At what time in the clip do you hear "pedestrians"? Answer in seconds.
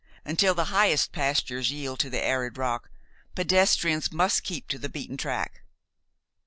3.35-4.11